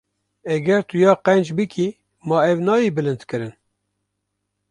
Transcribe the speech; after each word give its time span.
Eger 0.53 0.81
tu 0.87 0.95
ya 1.03 1.13
qenc 1.25 1.47
bikî, 1.57 1.87
ma 2.27 2.37
ew 2.51 2.59
nayê 2.67 2.89
bilindkirin? 2.97 3.53